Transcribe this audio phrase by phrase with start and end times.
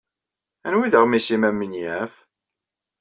[0.65, 2.13] Anwa ay d aɣmis-nnem amenyaf?